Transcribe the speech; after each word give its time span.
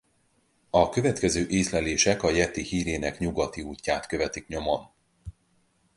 A 0.69 0.89
következő 0.89 1.47
észlelések 1.47 2.23
a 2.23 2.29
jeti 2.29 2.61
hírének 2.61 3.19
nyugati 3.19 3.61
útját 3.61 4.05
követik 4.07 4.47
nyomon. 4.47 4.89